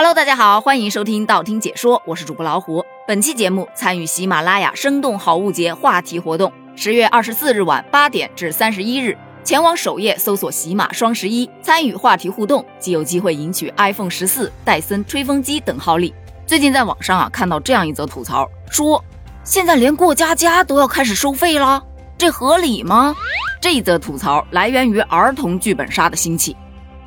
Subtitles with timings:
[0.00, 2.82] Hello，大家好，欢迎收听道听解说，我是主播老虎。
[3.06, 16.14] 本期节目参与喜马拉雅生动好物节话题活动，十月二十四日晚八点至三十一日，前往首页搜索“喜马双十一”，参与话题互动，即有机会赢取 iPhone 十四、戴森吹风机等好礼。
[16.46, 19.04] 最近在网上啊看到这样一则吐槽，说
[19.44, 21.84] 现在连过家家都要开始收费了，
[22.16, 23.14] 这合理吗？
[23.60, 26.56] 这一则吐槽来源于儿童剧本杀的兴起。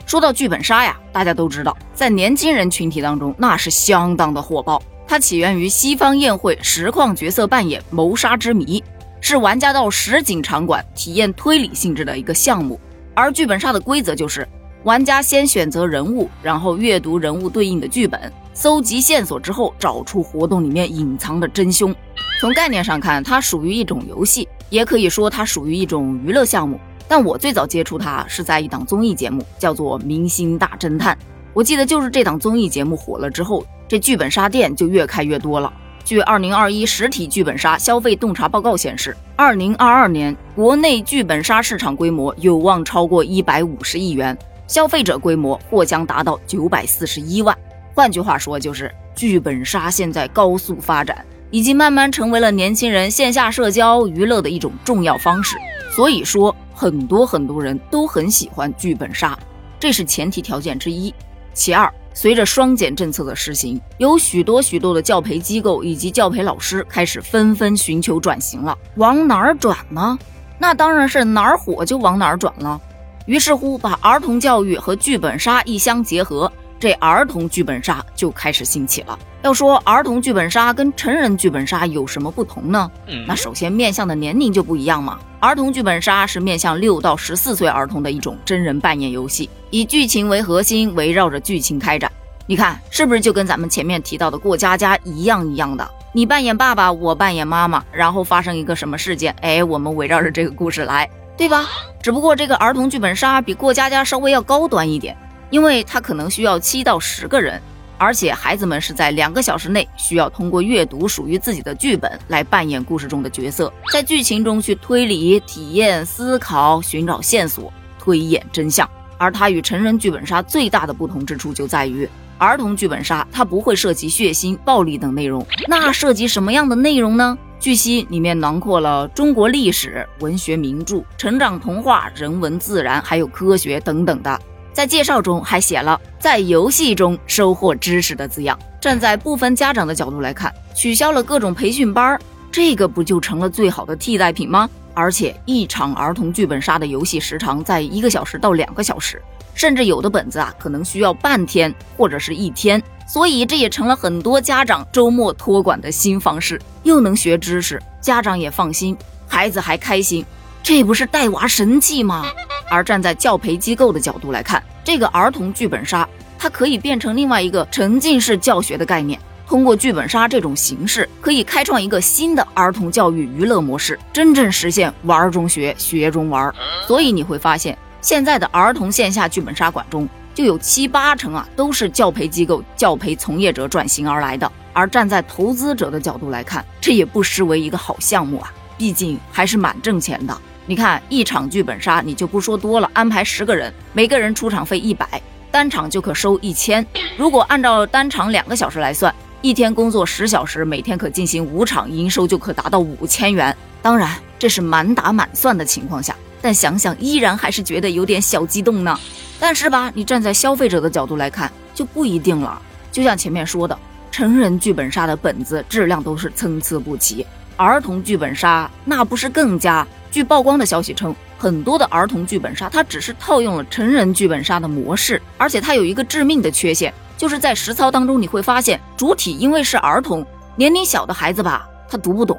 [0.06, 4.82] 说到剧本杀呀，大家都知道，在年轻人群体当中，那是相当的火爆。
[5.08, 8.84] 它起源于西方宴会实况角色扮演谋杀之谜，
[9.22, 12.80] 是玩家到实景场馆体验推理性质的一个项目。
[13.14, 14.48] 而剧本杀的规则就是，
[14.84, 21.94] 玩家先选择人物，然后阅读人物对应的剧本，搜集线索之后，找出活动里面隐藏的真凶。
[22.42, 26.80] 从概念上看，它属于一种游戏，也可以说它属于一种娱乐项目。
[27.08, 31.16] 但我最早接触它是在一档综艺节目，叫做《明星大侦探》。
[31.54, 35.72] 我记得就是这档综艺节目火了之后，这剧本杀店就越开越多了。
[36.04, 44.36] 据二零二一实体剧本杀消费洞察报告显示，二零二二年国内剧本杀市场规模有望超过一百五十亿元，
[44.68, 47.56] 消费者规模或将达到九百四十一万。
[47.94, 55.56] 换句话说，就是剧本杀现在高速发展，已经慢慢成为了年轻人线下社交娱乐的一种重要方式。
[55.96, 56.54] 所以说。
[56.76, 59.38] 很多很多人都很喜欢剧本杀，
[59.80, 61.14] 这是前提条件之一。
[61.54, 68.76] 其二，随着双减政策的实行，有许多许多的教培机构以及教培老师开始纷纷寻求转型了。
[68.96, 70.18] 往哪儿转呢？
[70.58, 72.82] 那当然是哪儿火就往哪儿转了。
[73.28, 76.52] 于是乎，把儿童教育和剧本杀一相结合。
[76.84, 79.18] 这儿童剧本杀就开始兴起了。
[79.42, 82.92] 要说儿童剧本杀跟成人剧本杀有什么不同呢？
[83.26, 85.18] 那首先面向的年龄就不一样嘛。
[85.40, 92.12] 儿童剧本杀是面向六到十四岁儿童的一种真人扮演游戏，以剧情为核心，围绕着剧情开展。
[92.48, 95.90] 你看是不是就跟咱们前面提到的过家家一样一样的？
[96.12, 99.34] 你扮演爸爸，我扮演妈妈，然后发生一个什么事件？
[99.40, 101.66] 哎，我们围绕着这个故事来，对吧？
[102.02, 105.16] 只不过这个儿童剧本杀比过家家稍微要高端一点。
[105.54, 107.62] 因为他可能需要七到十个人，
[108.00, 118.90] 而且孩子们是在两个小时内需要通过阅读属于自己的剧本来扮演故事中的角色，在剧情中去推理、体验、思考、寻找线索、推演真相。
[119.20, 122.10] 而它与成人剧本杀最大的不同之处就在于，
[122.40, 125.46] 儿童剧本杀它不会涉及血腥、暴力等内容。
[125.68, 127.38] 那涉及什么样的内容呢？
[127.60, 134.42] 据悉，里面囊括了中国历史、文学名著、成长童话、人文自然，还有科学等等的。
[134.74, 138.58] 在介绍中还写了在游戏中收获知识的字样。
[138.82, 142.20] 站在部分家长的角度来看，取消了各种培训班，
[142.52, 144.70] 这个不就成了最好的替代品吗？
[144.94, 149.22] 而且一场儿童剧本杀的游戏时长在一个小时到两个小时，
[149.56, 152.82] 甚至有的本子啊可能需要半天或者是一天。
[153.08, 158.98] 所以这也成了很多家长周末托管的新方式，又能学知识，家长也放心，
[159.28, 160.26] 孩子还开心，
[160.62, 162.26] 这不是带娃神器吗？
[162.74, 169.20] 而站在教培机构的角度来看，这个儿童剧本杀，它可以变成另外一个沉浸式教学的概念。
[169.46, 176.52] 通过剧本杀这种形式，可以开创一个新的儿童教育娱乐模式，真正实现玩中学、学中玩。
[176.88, 184.52] 所以你会发现，现在的儿童线下剧本杀馆中，就有七八成啊，都是教培机构、教培从业者转型而来的。
[184.72, 190.36] 而站在投资者的角度来看，这也不失为一个好项目啊，毕竟还是蛮挣钱的。
[190.66, 196.86] 你看一场剧本杀，你就不说多了，安排十个人，每个人出场费一百，单场就可收一千。
[197.18, 203.56] 如果按照单场两个小时来算，一天工作十小时，每天可进行五场，营收就可达到五千元。
[203.82, 204.10] 当然，
[204.40, 208.98] 这是满打满算的情况下，但想想依然还是觉得有点小激动呢。
[209.42, 212.62] 但是吧，你站在消费者的角度来看，就不一定了。
[212.90, 213.78] 就像前面说的，
[214.12, 217.26] 成人剧本杀的本子质量都是参差不齐，
[217.58, 219.86] 儿童剧本杀那不是更加？
[220.14, 230.24] 据曝光的消息称，很多的儿童剧本杀它只是套用了成人剧本杀的模式，而且它有一个致命的缺陷，就是在实操当中你会发现，主体因为是儿童，
[230.56, 232.38] 年龄小的孩子吧，他读不懂；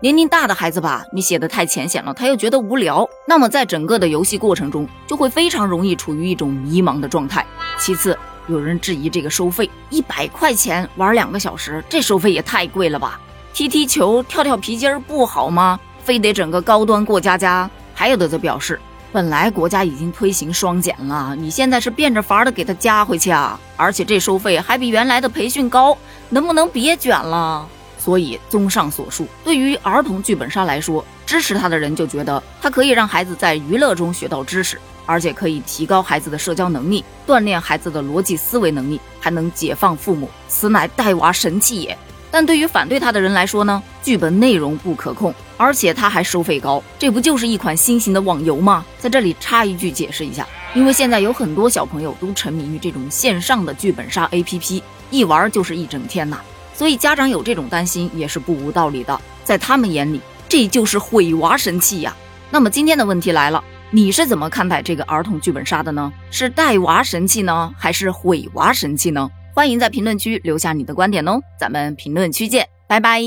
[0.00, 3.06] 年龄大的孩子吧，你写的太浅显了，他又觉得无聊。
[3.28, 7.44] 那么在整个的游戏过程中，就会非常容易处于一种迷茫的状态。
[7.78, 13.20] 其次，有人质疑这个收费一百块钱玩两个小时，这收费也太贵了吧？
[13.52, 15.78] 踢踢球、跳跳皮筋儿不好吗？
[16.02, 18.78] 非得整个高端过家家，还有的则表示，
[19.12, 23.58] 本来国家已经推行双减了，你现在是变着法儿的给他加回去啊！
[23.76, 25.96] 而且这收费还比原来的培训高，
[26.28, 27.66] 能不能别卷了？
[27.98, 34.76] 所以，综上所述，对于儿童剧本杀来说，支持他的人就觉得它可以让孩子在娱乐中学到知识，
[35.06, 41.96] 而且可以提高孩子的社交能力，锻炼孩子的逻辑思维能力，还能解放父母，此乃带娃神器也。
[42.32, 48.84] 但对于反对他的人来说呢，剧本内容不可控，而且他还收费高，这不就是一款新型的网游吗？
[48.98, 50.44] 在这里插一句解释一下，
[50.74, 56.38] 因为现在有很多小朋友都沉迷于这种线上的剧本杀 APP，一玩就是一整天呐，
[56.74, 59.20] 所以家长有这种担心也是不无道理的。
[59.44, 60.18] 在他们眼里，
[60.48, 62.16] 这就是毁娃神器呀。
[62.50, 66.10] 那么今天的问题来了，你是怎么看待这个儿童剧本杀的呢？
[66.30, 69.30] 是带娃神器呢，还是毁娃神器呢？
[69.54, 73.20] 欢迎在评论区留下你的观点哦，咱们评论区见，拜拜。